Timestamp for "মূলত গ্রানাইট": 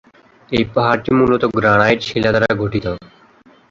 1.17-2.07